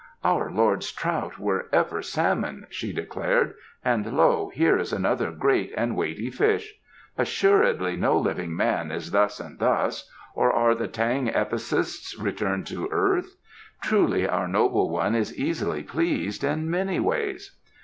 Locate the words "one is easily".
14.89-15.83